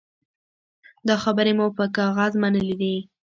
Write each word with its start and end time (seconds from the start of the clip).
دا 1.07 1.15
خبرې 1.23 1.53
مو 1.57 1.67
پر 1.75 1.87
کاغذ 1.97 2.31
منلي 2.41 2.75
دي. 2.81 2.95